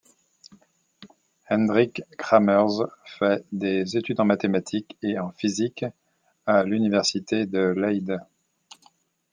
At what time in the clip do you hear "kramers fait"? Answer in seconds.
2.17-3.45